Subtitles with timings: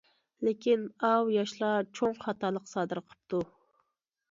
[0.45, 3.45] لېكىن ئاۋۇ ياشلار چوڭ خاتالىق سادىر قىپتۇ.